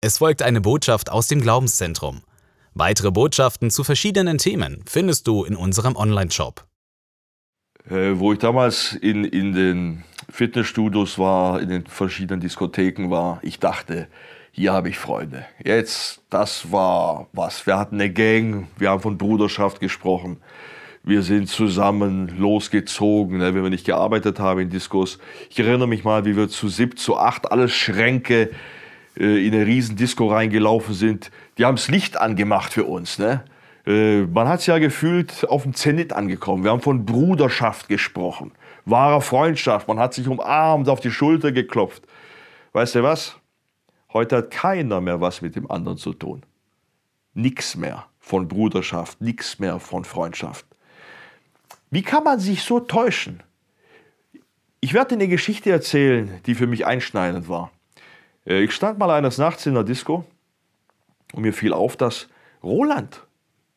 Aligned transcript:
Es 0.00 0.18
folgt 0.18 0.42
eine 0.42 0.60
Botschaft 0.60 1.10
aus 1.10 1.26
dem 1.26 1.40
Glaubenszentrum. 1.40 2.22
Weitere 2.72 3.10
Botschaften 3.10 3.68
zu 3.68 3.82
verschiedenen 3.82 4.38
Themen 4.38 4.84
findest 4.86 5.26
du 5.26 5.42
in 5.42 5.56
unserem 5.56 5.96
Online-Shop. 5.96 6.64
Äh, 7.90 8.12
wo 8.14 8.32
ich 8.32 8.38
damals 8.38 8.92
in, 8.92 9.24
in 9.24 9.52
den 9.54 10.04
Fitnessstudios 10.30 11.18
war, 11.18 11.60
in 11.60 11.68
den 11.68 11.86
verschiedenen 11.88 12.40
Diskotheken 12.40 13.10
war, 13.10 13.40
ich 13.42 13.58
dachte, 13.58 14.06
hier 14.52 14.72
habe 14.72 14.88
ich 14.88 14.98
Freunde. 14.98 15.44
Jetzt, 15.64 16.22
das 16.30 16.70
war 16.70 17.26
was. 17.32 17.66
Wir 17.66 17.76
hatten 17.76 17.96
eine 17.96 18.12
Gang, 18.12 18.68
wir 18.78 18.90
haben 18.90 19.02
von 19.02 19.18
Bruderschaft 19.18 19.80
gesprochen. 19.80 20.36
Wir 21.02 21.22
sind 21.22 21.48
zusammen 21.48 22.38
losgezogen, 22.38 23.38
ne, 23.38 23.52
wenn 23.52 23.64
wir 23.64 23.70
nicht 23.70 23.86
gearbeitet 23.86 24.38
haben 24.38 24.60
in 24.60 24.70
Diskos. 24.70 25.18
Ich 25.50 25.58
erinnere 25.58 25.88
mich 25.88 26.04
mal, 26.04 26.24
wie 26.24 26.36
wir 26.36 26.48
zu 26.48 26.68
sieb, 26.68 27.00
zu 27.00 27.16
acht, 27.16 27.50
alles 27.50 27.72
Schränke, 27.72 28.50
äh, 29.18 29.46
in 29.46 29.54
eine 29.54 29.66
riesen 29.66 29.96
Disco 29.96 30.28
reingelaufen 30.28 30.94
sind, 30.94 31.30
die 31.58 31.64
haben 31.64 31.76
das 31.76 31.88
Licht 31.88 32.20
angemacht 32.20 32.72
für 32.72 32.84
uns. 32.84 33.18
Ne? 33.18 33.44
Äh, 33.86 34.22
man 34.22 34.48
hat 34.48 34.60
es 34.60 34.66
ja 34.66 34.78
gefühlt 34.78 35.46
auf 35.48 35.64
dem 35.64 35.74
Zenit 35.74 36.12
angekommen. 36.12 36.62
Wir 36.62 36.70
haben 36.70 36.80
von 36.80 37.04
Bruderschaft 37.04 37.88
gesprochen, 37.88 38.52
wahrer 38.84 39.20
Freundschaft. 39.20 39.88
Man 39.88 39.98
hat 39.98 40.14
sich 40.14 40.28
umarmt, 40.28 40.88
auf 40.88 41.00
die 41.00 41.10
Schulter 41.10 41.52
geklopft. 41.52 42.04
Weißt 42.72 42.94
du 42.94 43.02
was? 43.02 43.36
Heute 44.12 44.36
hat 44.36 44.50
keiner 44.50 45.00
mehr 45.00 45.20
was 45.20 45.42
mit 45.42 45.56
dem 45.56 45.70
anderen 45.70 45.98
zu 45.98 46.12
tun. 46.12 46.42
Nix 47.34 47.76
mehr 47.76 48.06
von 48.18 48.46
Bruderschaft, 48.46 49.20
nix 49.20 49.58
mehr 49.58 49.80
von 49.80 50.04
Freundschaft. 50.04 50.66
Wie 51.90 52.02
kann 52.02 52.24
man 52.24 52.38
sich 52.38 52.62
so 52.62 52.80
täuschen? 52.80 53.42
Ich 54.80 54.94
werde 54.94 55.10
dir 55.10 55.14
eine 55.22 55.28
Geschichte 55.28 55.70
erzählen, 55.70 56.40
die 56.46 56.54
für 56.54 56.66
mich 56.66 56.86
einschneidend 56.86 57.48
war. 57.48 57.70
Äh, 58.48 58.62
ich 58.62 58.72
stand 58.72 58.98
mal 58.98 59.10
eines 59.10 59.38
Nachts 59.38 59.66
in 59.66 59.74
der 59.74 59.84
Disco 59.84 60.24
und 61.32 61.42
mir 61.42 61.52
fiel 61.52 61.72
auf, 61.72 61.96
dass 61.96 62.28
Roland 62.62 63.26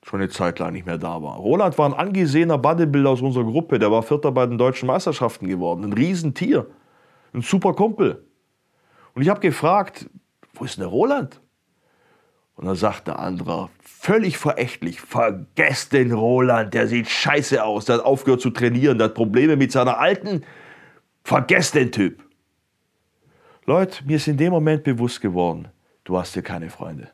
schon 0.03 0.21
eine 0.21 0.29
Zeit 0.29 0.57
lang 0.57 0.73
nicht 0.73 0.87
mehr 0.87 0.97
da 0.97 1.21
war. 1.21 1.35
Roland 1.35 1.77
war 1.77 1.87
ein 1.87 1.93
angesehener 1.93 2.57
Bodybuilder 2.57 3.11
aus 3.11 3.21
unserer 3.21 3.43
Gruppe, 3.43 3.77
der 3.77 3.91
war 3.91 4.01
Vierter 4.01 4.31
bei 4.31 4.47
den 4.47 4.57
deutschen 4.57 4.87
Meisterschaften 4.87 5.47
geworden, 5.47 5.83
ein 5.83 5.93
Riesentier, 5.93 6.65
ein 7.33 7.41
super 7.41 7.73
Kumpel. 7.73 8.25
Und 9.13 9.21
ich 9.21 9.29
habe 9.29 9.41
gefragt, 9.41 10.09
wo 10.53 10.65
ist 10.65 10.77
denn 10.77 10.83
der 10.83 10.89
Roland? 10.89 11.39
Und 12.55 12.65
dann 12.65 12.75
sagt 12.75 13.07
der 13.07 13.19
andere, 13.19 13.69
völlig 13.83 14.37
verächtlich, 14.37 15.01
vergesst 15.01 15.93
den 15.93 16.11
Roland, 16.11 16.73
der 16.73 16.87
sieht 16.87 17.07
scheiße 17.07 17.63
aus, 17.63 17.85
der 17.85 17.97
hat 17.97 18.05
aufgehört 18.05 18.41
zu 18.41 18.49
trainieren, 18.49 18.97
der 18.97 19.05
hat 19.05 19.15
Probleme 19.15 19.55
mit 19.55 19.71
seiner 19.71 19.99
Alten, 19.99 20.43
vergesst 21.23 21.75
den 21.75 21.91
Typ. 21.91 22.23
Leute, 23.71 24.03
mir 24.03 24.17
ist 24.17 24.27
in 24.27 24.35
dem 24.35 24.51
Moment 24.51 24.83
bewusst 24.83 25.21
geworden, 25.21 25.69
du 26.03 26.17
hast 26.17 26.33
hier 26.33 26.43
keine 26.43 26.69
Freunde. 26.69 27.09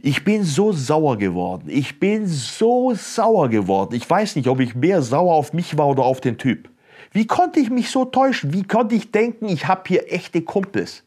Ich 0.00 0.24
bin 0.24 0.42
so 0.42 0.72
sauer 0.72 1.16
geworden. 1.16 1.68
Ich 1.68 2.00
bin 2.00 2.26
so 2.26 2.92
sauer 2.92 3.48
geworden. 3.48 3.94
Ich 3.94 4.10
weiß 4.10 4.34
nicht, 4.34 4.48
ob 4.48 4.58
ich 4.58 4.74
mehr 4.74 5.02
sauer 5.02 5.32
auf 5.32 5.52
mich 5.52 5.78
war 5.78 5.86
oder 5.86 6.02
auf 6.02 6.20
den 6.20 6.38
Typ. 6.38 6.68
Wie 7.12 7.24
konnte 7.24 7.60
ich 7.60 7.70
mich 7.70 7.88
so 7.88 8.04
täuschen? 8.04 8.52
Wie 8.52 8.64
konnte 8.64 8.96
ich 8.96 9.12
denken, 9.12 9.46
ich 9.48 9.68
habe 9.68 9.82
hier 9.86 10.12
echte 10.12 10.42
Kumpels? 10.42 11.04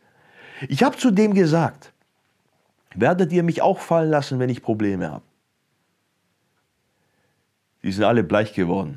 Ich 0.70 0.82
habe 0.82 0.96
zu 0.96 1.12
dem 1.12 1.34
gesagt, 1.34 1.92
werdet 2.96 3.34
ihr 3.34 3.44
mich 3.44 3.62
auch 3.62 3.80
fallen 3.80 4.12
lassen, 4.12 4.40
wenn 4.40 4.50
ich 4.50 4.62
Probleme 4.62 5.12
habe? 5.12 5.26
Die 7.84 7.92
sind 7.92 8.06
alle 8.06 8.24
bleich 8.24 8.54
geworden. 8.54 8.96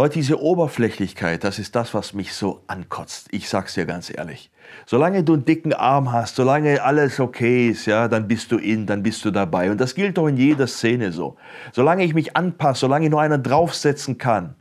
Leute, 0.00 0.14
diese 0.14 0.40
Oberflächlichkeit, 0.40 1.42
das 1.42 1.58
ist 1.58 1.74
das, 1.74 1.92
was 1.92 2.14
mich 2.14 2.32
so 2.32 2.62
ankotzt. 2.68 3.26
Ich 3.32 3.48
sag's 3.48 3.74
dir 3.74 3.84
ganz 3.84 4.16
ehrlich. 4.16 4.48
Solange 4.86 5.24
du 5.24 5.32
einen 5.32 5.44
dicken 5.44 5.72
Arm 5.72 6.12
hast, 6.12 6.36
solange 6.36 6.84
alles 6.84 7.18
okay 7.18 7.70
ist, 7.70 7.86
ja, 7.86 8.06
dann 8.06 8.28
bist 8.28 8.52
du 8.52 8.58
in, 8.58 8.86
dann 8.86 9.02
bist 9.02 9.24
du 9.24 9.32
dabei. 9.32 9.72
Und 9.72 9.80
das 9.80 9.96
gilt 9.96 10.16
doch 10.16 10.28
in 10.28 10.36
jeder 10.36 10.68
Szene 10.68 11.10
so. 11.10 11.36
Solange 11.72 12.04
ich 12.04 12.14
mich 12.14 12.36
anpasse, 12.36 12.82
solange 12.82 13.06
ich 13.06 13.10
nur 13.10 13.20
einen 13.20 13.42
draufsetzen 13.42 14.18
kann, 14.18 14.54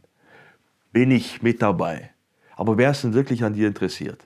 bin 0.92 1.12
ich 1.12 1.44
mit 1.44 1.62
dabei. 1.62 2.10
Aber 2.56 2.80
wer 2.80 2.90
ist 2.90 3.04
denn 3.04 3.14
wirklich 3.14 3.44
an 3.44 3.54
dir 3.54 3.68
interessiert? 3.68 4.26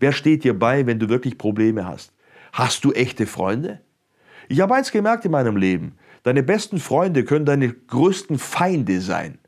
Wer 0.00 0.10
steht 0.10 0.42
dir 0.42 0.58
bei, 0.58 0.84
wenn 0.86 0.98
du 0.98 1.08
wirklich 1.08 1.38
Probleme 1.38 1.86
hast? 1.86 2.12
Hast 2.52 2.84
du 2.84 2.90
echte 2.90 3.28
Freunde? 3.28 3.80
Ich 4.48 4.60
habe 4.60 4.74
eins 4.74 4.90
gemerkt 4.90 5.24
in 5.24 5.30
meinem 5.30 5.56
Leben. 5.56 5.98
Deine 6.24 6.42
besten 6.42 6.80
Freunde 6.80 7.22
können 7.22 7.44
deine 7.44 7.72
größten 7.72 8.40
Feinde 8.40 9.00
sein. 9.00 9.38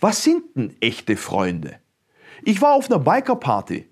Was 0.00 0.24
sind 0.24 0.56
denn 0.56 0.74
echte 0.80 1.16
Freunde? 1.16 1.76
Ich 2.42 2.62
war 2.62 2.74
auf 2.74 2.90
einer 2.90 2.98
Bikerparty 2.98 3.86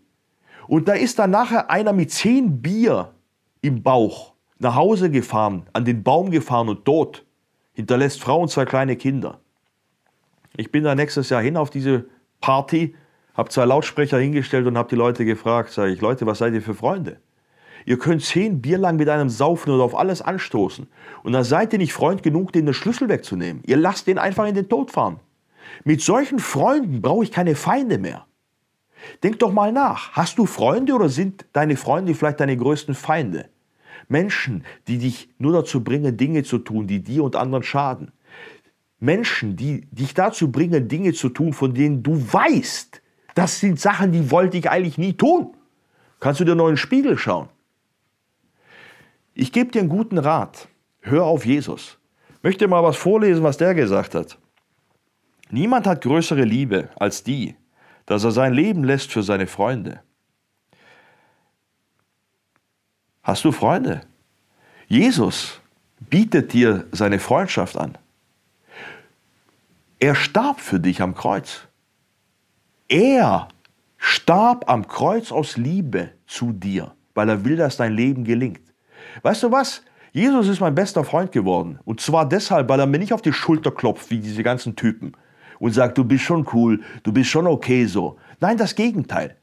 und 0.67 0.89
da 0.89 0.95
ist 0.95 1.19
dann 1.19 1.31
nachher 1.31 1.71
einer 1.71 1.93
mit 1.93 2.11
zehn 2.11 2.63
Bier 2.63 3.13
im 3.61 3.83
Bauch 3.83 4.33
nach 4.59 4.75
Hause 4.75 5.11
gefahren, 5.11 5.67
an 5.75 5.85
den 5.85 6.03
Baum 6.03 6.31
gefahren 6.31 6.69
und 6.71 6.85
tot. 6.85 7.25
Hinterlässt 7.75 8.21
Frau 8.21 8.41
und 8.41 8.49
zwei 8.51 8.65
kleine 8.65 8.97
Kinder. 8.97 9.41
Ich 10.57 10.73
bin 10.73 10.83
da 10.83 10.95
nächstes 10.95 11.29
Jahr 11.29 11.43
hin 11.43 11.57
auf 11.57 11.71
diese 11.71 12.07
Party, 12.41 12.97
habe 13.35 13.51
zwei 13.51 13.67
Lautsprecher 13.67 14.19
hingestellt 14.19 14.67
und 14.67 14.77
habe 14.79 14.89
die 14.89 14.97
Leute 14.97 15.25
gefragt, 15.25 15.71
sage 15.71 15.93
ich, 15.93 16.01
Leute, 16.01 16.27
was 16.27 16.39
seid 16.39 16.55
ihr 16.55 16.63
für 16.63 16.75
Freunde? 16.75 17.21
Ihr 17.85 17.99
könnt 17.99 18.25
zehn 18.25 18.61
Bier 18.61 18.79
lang 18.79 18.97
mit 18.97 19.09
einem 19.09 19.29
saufen 19.29 19.71
oder 19.71 19.85
auf 19.85 19.97
alles 19.97 20.21
anstoßen. 20.21 20.89
Und 21.23 21.33
dann 21.33 21.45
seid 21.45 21.73
ihr 21.73 21.79
nicht 21.79 21.93
Freund 21.93 22.23
genug, 22.23 22.53
den 22.53 22.73
Schlüssel 22.75 23.09
wegzunehmen. 23.09 23.63
Ihr 23.67 23.77
lasst 23.77 24.07
den 24.07 24.19
einfach 24.19 24.47
in 24.47 24.55
den 24.55 24.69
Tod 24.69 24.91
fahren. 24.91 25.21
Mit 25.85 26.01
solchen 26.01 26.39
Freunden 26.39 27.01
brauche 27.03 27.25
ich 27.25 27.33
keine 27.33 27.55
Feinde 27.55 27.99
mehr. 27.99 28.27
Denk 29.23 29.39
doch 29.39 29.53
mal 29.53 29.73
nach. 29.73 30.13
Hast 30.13 30.39
du 30.39 30.47
Freunde 30.47 30.95
oder 30.95 31.09
sind 31.09 31.47
deine 31.53 31.77
Freunde 31.77 32.15
vielleicht 32.15 32.41
deine 32.41 32.57
größten 32.57 32.95
Feinde? 32.95 33.49
Menschen, 34.09 34.65
die 34.87 34.99
dich 34.99 35.29
nur 35.39 35.53
dazu 35.53 35.85
bringen, 35.85 36.17
Dinge 36.17 36.43
zu 36.43 36.59
tun, 36.59 36.87
die 36.87 37.03
dir 37.03 37.23
und 37.25 37.37
anderen 37.37 37.63
schaden. 37.63 38.13
Menschen, 39.01 39.57
die 39.57 39.83
dich 39.93 40.15
dazu 40.15 40.51
bringen, 40.51 40.89
Dinge 40.89 41.13
zu 41.13 41.29
tun, 41.29 41.53
von 41.53 41.75
denen 41.75 42.03
du 42.03 42.21
weißt, 42.33 43.01
das 43.35 43.61
sind 43.61 43.79
Sachen, 43.79 44.11
die 44.11 44.31
wollte 44.31 44.59
ich 44.59 44.69
eigentlich 44.69 44.99
nie 44.99 45.13
tun. 45.13 45.55
Kannst 46.19 46.41
du 46.41 46.45
dir 46.45 46.57
noch 46.57 46.67
in 46.67 46.73
den 46.73 46.77
Spiegel 46.79 47.17
schauen? 47.17 47.49
Ich 49.35 49.53
gebe 49.53 49.71
dir 49.71 49.81
einen 49.81 49.89
guten 49.89 50.19
Rat. 50.19 50.69
Hör 51.01 51.25
auf 51.25 51.47
Jesus. 51.47 51.99
Möchte 52.43 52.67
mal 52.67 52.83
was 52.83 52.97
vorlesen, 52.97 53.45
was 53.45 53.57
der 53.57 53.75
gesagt 53.75 54.17
hat. 54.17 54.39
Niemand 55.51 55.87
hat 55.87 56.03
größere 56.03 56.45
Liebe 56.45 56.91
als 56.97 57.23
die, 57.23 57.57
dass 58.07 58.25
er 58.25 58.33
sein 58.33 58.53
Leben 58.53 58.85
lässt 58.85 59.11
für 59.11 59.23
seine 59.23 59.47
Freunde. 59.47 60.01
Hast 63.23 63.45
du 63.45 63.53
Freunde? 63.53 64.03
Jesus 64.87 65.61
bietet 66.01 66.53
dir 66.53 66.87
seine 66.93 67.19
Freundschaft 67.19 67.77
an. 67.77 67.99
Er 69.99 70.15
starb 70.15 70.61
für 70.61 70.81
dich 70.81 71.03
am 71.03 71.15
Kreuz. 71.15 71.67
Er 72.89 73.49
starb 73.97 74.71
am 74.71 74.87
Kreuz 74.87 75.33
aus 75.33 75.57
Liebe 75.57 76.11
zu 76.27 76.53
dir, 76.53 76.95
weil 77.15 77.29
er 77.29 77.45
will, 77.45 77.57
dass 77.57 77.77
dein 77.77 77.93
Leben 77.93 78.25
gelingt. 78.25 78.61
Weißt 79.23 79.43
du 79.43 79.51
was? 79.51 79.83
Jesus 80.13 80.49
ist 80.49 80.61
mein 80.61 80.75
bester 80.75 81.05
Freund 81.05 81.33
geworden. 81.33 81.81
Und 81.85 82.01
zwar 82.01 82.27
deshalb, 82.29 82.69
weil 82.69 82.81
er 82.81 82.87
mir 82.87 82.99
nicht 82.99 83.13
auf 83.13 83.23
die 83.23 83.33
Schulter 83.33 83.71
klopft, 83.71 84.11
wie 84.11 84.21
diese 84.21 84.43
ganzen 84.43 84.77
Typen 84.77 85.13
und 85.59 85.73
sagt, 85.73 85.99
du 85.99 86.05
bist 86.05 86.25
schon 86.25 86.47
cool, 86.53 86.83
du 87.03 87.13
bist 87.13 87.31
schon 87.31 87.47
okay 87.47 87.87
so. 87.87 88.19
Nein, 88.41 88.57
das 88.57 88.75
Gegenteil. 88.75 89.37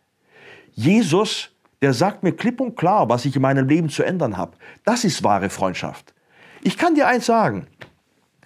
Jesus, 0.74 1.52
der 1.82 1.94
sagt 1.94 2.24
mir 2.24 2.34
klipp 2.34 2.60
und 2.62 2.76
klar, 2.76 3.10
was 3.10 3.26
ich 3.26 3.36
in 3.36 3.42
meinem 3.42 3.68
Leben 3.68 3.90
zu 3.90 4.04
ändern 4.04 4.38
habe. 4.38 4.58
Das 4.84 5.04
ist 5.04 5.24
wahre 5.24 5.50
Freundschaft. 5.50 6.14
Ich 6.62 6.78
kann 6.78 6.96
dir 6.96 7.08
eins 7.08 7.26
sagen. 7.26 7.68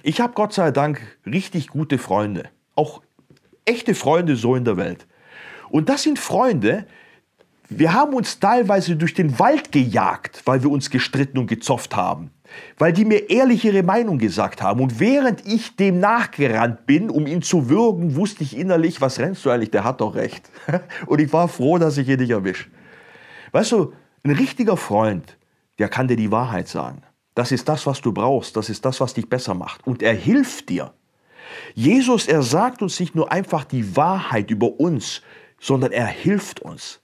Ich 0.03 0.22
habe 0.22 0.34
Gott 0.34 0.53
sei 0.53 0.72
Dank 0.72 1.02
richtig 1.25 1.68
gute 1.68 1.97
Freunde. 1.97 2.50
Auch 2.75 3.02
echte 3.66 3.96
Freunde 3.96 4.36
so 4.36 4.56
in 4.56 4.66
der 4.66 4.78
Welt. 4.78 5.07
Und 5.69 5.90
das 5.90 6.03
sind 6.03 6.19
Freunde, 6.19 6.86
wir 7.69 7.94
haben 7.94 8.13
uns 8.13 8.40
teilweise 8.40 8.96
durch 8.96 9.13
den 9.13 9.38
Wald 9.40 9.72
gejagt, 9.72 10.42
weil 10.45 10.63
wir 10.63 10.71
uns 10.71 10.89
gestritten 10.89 11.38
und 11.38 11.48
gezofft 11.48 11.95
haben 11.95 12.31
weil 12.77 12.94
die 12.94 13.06
mir 13.06 13.30
ehrlich 13.30 13.66
ihre 13.66 13.83
Meinung 13.83 14.18
gesagt 14.18 14.62
haben. 14.62 14.81
Und 14.81 15.00
während 15.00 15.45
ich 15.45 15.75
dem 15.75 16.00
nachgerannt 16.00 16.86
bin, 16.86 17.10
um 17.10 17.27
ihn 17.27 17.42
zu 17.42 17.69
würgen, 17.69 18.16
wusste 18.16 18.44
ich 18.44 18.57
innerlich, 18.57 19.01
was 19.01 19.19
rennst 19.19 19.45
du 19.45 19.50
eigentlich, 19.50 19.71
der 19.71 19.83
hat 19.83 20.01
doch 20.01 20.16
recht. 20.16 20.50
Und 21.06 21.19
ich 21.19 21.31
war 21.33 21.48
froh, 21.48 21.77
dass 21.77 21.98
ich 21.98 22.07
ihn 22.07 22.19
nicht 22.19 22.31
erwische. 22.31 22.69
Weißt 23.51 23.72
du, 23.72 23.94
ein 24.24 24.31
richtiger 24.31 24.77
Freund, 24.77 25.38
der 25.77 25.89
kann 25.89 26.07
dir 26.07 26.18
die 26.18 26.31
Wahrheit 26.31 26.68
sagen. 26.68 27.04
Das 27.36 27.51
ist 27.51 27.69
das, 27.69 27.86
was 27.86 28.01
du 28.01 28.12
brauchst, 28.12 28.57
das 28.57 28.69
ist 28.69 28.83
das, 28.83 29.00
was 29.00 29.13
dich 29.13 29.30
besser 29.30 29.54
macht. 29.54 29.86
Und 29.88 30.04
er 30.04 30.13
hilft 30.13 30.69
dir. 30.69 30.94
Jesus, 31.74 32.27
er 32.27 32.44
sagt 32.44 32.81
uns 32.81 33.00
nicht 33.00 33.15
nur 33.15 33.31
einfach 33.31 33.63
die 33.63 33.95
Wahrheit 33.95 34.51
über 34.51 34.80
uns, 34.80 35.22
sondern 35.60 35.92
er 35.92 36.06
hilft 36.06 36.60
uns. 36.60 37.00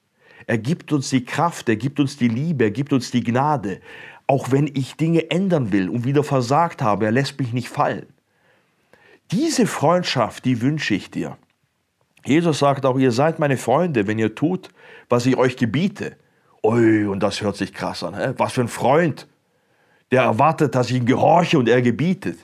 Er 0.47 0.57
gibt 0.57 0.91
uns 0.91 1.09
die 1.09 1.25
Kraft, 1.25 1.69
er 1.69 1.75
gibt 1.75 1.99
uns 1.99 2.17
die 2.17 2.27
Liebe, 2.27 2.65
er 2.65 2.71
gibt 2.71 2.93
uns 2.93 3.11
die 3.11 3.23
Gnade. 3.23 3.81
Auch 4.27 4.51
wenn 4.51 4.67
ich 4.67 4.95
Dinge 4.95 5.29
ändern 5.31 5.71
will 5.71 5.89
und 5.89 6.05
wieder 6.05 6.23
versagt 6.23 6.81
habe, 6.81 7.05
er 7.05 7.11
lässt 7.11 7.39
mich 7.39 7.53
nicht 7.53 7.69
fallen. 7.69 8.07
Diese 9.31 9.65
Freundschaft, 9.65 10.45
die 10.45 10.61
wünsche 10.61 10.93
ich 10.93 11.09
dir. 11.09 11.37
Jesus 12.25 12.59
sagt 12.59 12.85
auch, 12.85 12.97
ihr 12.97 13.11
seid 13.11 13.39
meine 13.39 13.57
Freunde, 13.57 14.07
wenn 14.07 14.19
ihr 14.19 14.33
tut, 14.33 14.69
was 15.09 15.25
ich 15.25 15.37
euch 15.37 15.57
gebiete. 15.57 16.15
Ui, 16.63 17.05
und 17.05 17.21
das 17.21 17.41
hört 17.41 17.55
sich 17.55 17.73
krass 17.73 18.03
an. 18.03 18.15
Hä? 18.15 18.33
Was 18.37 18.53
für 18.53 18.61
ein 18.61 18.67
Freund. 18.67 19.27
Der 20.11 20.23
erwartet, 20.23 20.73
dass 20.73 20.89
ich 20.89 20.97
ihn 20.97 21.05
gehorche 21.05 21.59
und 21.59 21.69
er 21.69 21.81
gebietet. 21.81 22.39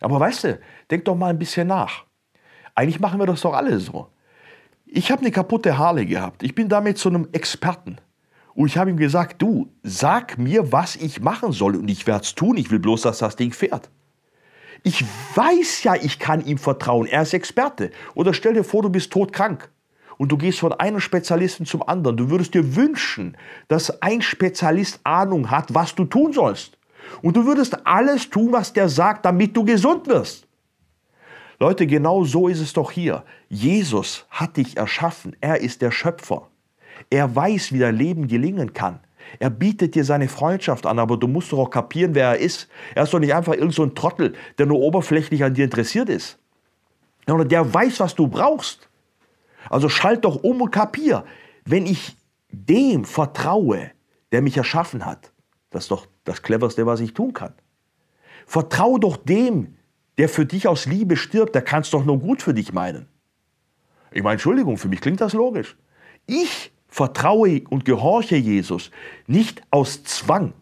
Aber 0.00 0.18
weißt 0.18 0.44
du, 0.44 0.60
denk 0.90 1.04
doch 1.04 1.14
mal 1.14 1.28
ein 1.28 1.38
bisschen 1.38 1.68
nach. 1.68 2.04
Eigentlich 2.74 3.00
machen 3.00 3.18
wir 3.18 3.26
das 3.26 3.42
doch 3.42 3.52
alle 3.52 3.78
so. 3.78 4.08
Ich 4.92 5.12
habe 5.12 5.22
eine 5.22 5.30
kaputte 5.30 5.78
Harley 5.78 6.04
gehabt. 6.04 6.42
Ich 6.42 6.56
bin 6.56 6.68
damit 6.68 6.98
zu 6.98 7.08
einem 7.08 7.28
Experten. 7.30 7.98
Und 8.54 8.66
ich 8.66 8.76
habe 8.76 8.90
ihm 8.90 8.96
gesagt, 8.96 9.40
du, 9.40 9.70
sag 9.84 10.36
mir, 10.36 10.72
was 10.72 10.96
ich 10.96 11.20
machen 11.20 11.52
soll. 11.52 11.76
Und 11.76 11.88
ich 11.88 12.08
werde 12.08 12.24
es 12.24 12.34
tun. 12.34 12.56
Ich 12.56 12.72
will 12.72 12.80
bloß, 12.80 13.02
dass 13.02 13.18
das 13.18 13.36
Ding 13.36 13.52
fährt. 13.52 13.88
Ich 14.82 15.04
weiß 15.36 15.84
ja, 15.84 15.94
ich 15.94 16.18
kann 16.18 16.44
ihm 16.44 16.58
vertrauen. 16.58 17.06
Er 17.06 17.22
ist 17.22 17.34
Experte. 17.34 17.92
Oder 18.16 18.34
stell 18.34 18.54
dir 18.54 18.64
vor, 18.64 18.82
du 18.82 18.90
bist 18.90 19.12
todkrank. 19.12 19.70
Und 20.18 20.32
du 20.32 20.36
gehst 20.36 20.58
von 20.58 20.72
einem 20.72 20.98
Spezialisten 20.98 21.66
zum 21.66 21.86
anderen. 21.86 22.16
Du 22.16 22.28
würdest 22.28 22.52
dir 22.54 22.74
wünschen, 22.74 23.36
dass 23.68 24.02
ein 24.02 24.20
Spezialist 24.22 24.98
Ahnung 25.04 25.52
hat, 25.52 25.72
was 25.72 25.94
du 25.94 26.04
tun 26.04 26.32
sollst. 26.32 26.76
Und 27.22 27.36
du 27.36 27.46
würdest 27.46 27.86
alles 27.86 28.28
tun, 28.28 28.50
was 28.50 28.72
der 28.72 28.88
sagt, 28.88 29.24
damit 29.24 29.56
du 29.56 29.64
gesund 29.64 30.08
wirst. 30.08 30.48
Leute, 31.62 31.86
genau 31.86 32.24
so 32.24 32.48
ist 32.48 32.60
es 32.60 32.72
doch 32.72 32.90
hier. 32.90 33.22
Jesus 33.50 34.24
hat 34.30 34.56
dich 34.56 34.78
erschaffen. 34.78 35.36
Er 35.42 35.60
ist 35.60 35.82
der 35.82 35.90
Schöpfer. 35.90 36.48
Er 37.10 37.36
weiß, 37.36 37.72
wie 37.72 37.78
dein 37.78 37.96
Leben 37.96 38.28
gelingen 38.28 38.72
kann. 38.72 39.00
Er 39.38 39.50
bietet 39.50 39.94
dir 39.94 40.06
seine 40.06 40.28
Freundschaft 40.28 40.86
an, 40.86 40.98
aber 40.98 41.18
du 41.18 41.28
musst 41.28 41.52
doch 41.52 41.58
auch 41.58 41.70
kapieren, 41.70 42.14
wer 42.14 42.28
er 42.28 42.38
ist. 42.38 42.68
Er 42.94 43.02
ist 43.02 43.12
doch 43.12 43.18
nicht 43.18 43.34
einfach 43.34 43.52
irgendein 43.52 43.72
so 43.72 43.86
Trottel, 43.86 44.34
der 44.56 44.64
nur 44.64 44.78
oberflächlich 44.78 45.44
an 45.44 45.52
dir 45.52 45.66
interessiert 45.66 46.08
ist. 46.08 46.38
Sondern 47.26 47.50
der 47.50 47.72
weiß, 47.72 48.00
was 48.00 48.14
du 48.14 48.26
brauchst. 48.26 48.88
Also 49.68 49.90
schalt 49.90 50.24
doch 50.24 50.42
um 50.42 50.62
und 50.62 50.70
kapier. 50.70 51.24
Wenn 51.66 51.84
ich 51.84 52.16
dem 52.50 53.04
vertraue, 53.04 53.90
der 54.32 54.40
mich 54.40 54.56
erschaffen 54.56 55.04
hat, 55.04 55.30
das 55.68 55.84
ist 55.84 55.90
doch 55.90 56.06
das 56.24 56.40
Cleverste, 56.40 56.86
was 56.86 57.00
ich 57.00 57.12
tun 57.12 57.34
kann. 57.34 57.52
Vertrau 58.46 58.96
doch 58.96 59.18
dem, 59.18 59.76
der 60.18 60.28
für 60.28 60.46
dich 60.46 60.68
aus 60.68 60.86
Liebe 60.86 61.16
stirbt, 61.16 61.54
der 61.54 61.62
kann 61.62 61.82
es 61.82 61.90
doch 61.90 62.04
nur 62.04 62.18
gut 62.18 62.42
für 62.42 62.54
dich 62.54 62.72
meinen. 62.72 63.08
Ich 64.12 64.22
meine, 64.22 64.34
Entschuldigung, 64.34 64.76
für 64.76 64.88
mich 64.88 65.00
klingt 65.00 65.20
das 65.20 65.32
logisch. 65.32 65.76
Ich 66.26 66.72
vertraue 66.88 67.62
und 67.70 67.84
gehorche 67.84 68.36
Jesus 68.36 68.90
nicht 69.26 69.62
aus 69.70 70.02
Zwang, 70.04 70.52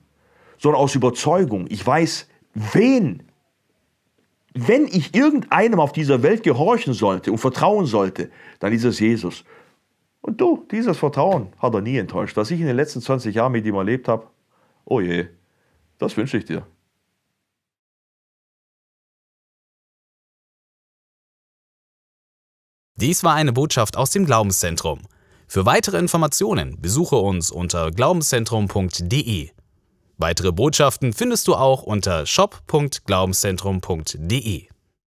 sondern 0.59 0.81
aus 0.81 0.95
Überzeugung. 0.95 1.67
Ich 1.71 1.85
weiß, 1.85 2.29
wen, 2.55 3.23
wenn 4.55 4.87
ich 4.87 5.15
irgendeinem 5.15 5.81
auf 5.81 5.93
dieser 5.93 6.23
Welt 6.23 6.43
gehorchen 6.43 6.93
sollte 6.93 7.33
und 7.33 7.39
vertrauen 7.39 7.87
sollte, 7.87 8.31
dann 8.59 8.73
ist 8.73 8.85
es 8.85 9.01
Jesus. 9.01 9.45
Und 10.21 10.41
du, 10.41 10.67
dieses 10.71 10.99
Vertrauen 10.99 11.49
hat 11.59 11.75
er 11.75 11.81
nie 11.81 11.97
enttäuscht. 11.97 12.37
Was 12.37 12.51
ich 12.51 12.61
in 12.61 12.67
den 12.67 12.77
letzten 12.77 13.01
20 13.01 13.35
Jahren 13.35 13.53
mit 13.53 13.65
ihm 13.65 13.77
erlebt 13.77 14.09
habe, 14.09 14.27
oh 14.85 15.01
je, 15.01 15.27
das 15.99 16.17
wünsche 16.17 16.39
ich 16.39 16.45
dir. 16.45 16.67
Dies 23.01 23.23
war 23.23 23.35
eine 23.35 23.53
Botschaft 23.53 23.97
aus 23.97 24.11
dem 24.11 24.27
Glaubenszentrum. 24.27 25.03
Für 25.47 25.65
weitere 25.65 25.99
Informationen 25.99 26.81
besuche 26.81 27.15
uns 27.15 27.53
unter 27.53 27.93
glaubenszentrum.de. 27.93 29.51
Weitere 30.17 30.51
Botschaften 30.51 31.13
findest 31.13 31.47
du 31.47 31.55
auch 31.55 31.85
unter 31.85 32.27
shop.glaubenszentrum.de. 32.27 34.69